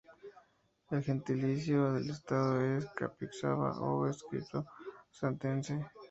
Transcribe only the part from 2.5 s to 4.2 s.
es "capixaba" o